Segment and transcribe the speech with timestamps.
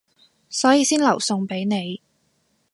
[0.49, 2.01] 所以先留餸畀你